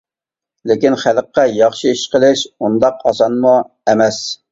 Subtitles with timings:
[0.69, 3.53] لېكىن، خەلققە ياخشى ئىش قىلىش ئۇنداق ئاسانمۇ
[3.93, 4.19] ئەمەس.